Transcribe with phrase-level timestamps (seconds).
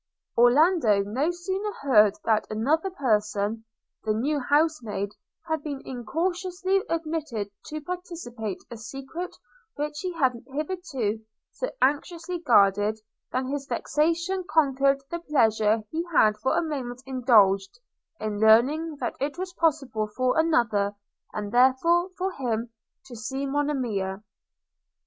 [0.35, 3.65] Orlando no sooner heard that another person,
[4.03, 5.11] the new housemaid,
[5.47, 9.35] had been incautiously admitted to participate a secret
[9.75, 12.99] which he had hitherto so anxiously guarded,
[13.31, 17.79] than his vexation conquered the pleasure he had for a moment indulged,
[18.19, 20.95] in learning that it was possible for another,
[21.31, 22.71] and therefore for him,
[23.05, 24.23] to see Monimia.